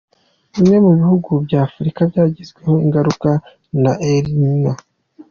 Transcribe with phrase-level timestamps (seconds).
[0.53, 3.29] Bimwe mu bihugu bya Afurika byagizweho ingaruka
[3.83, 4.73] na El Nino.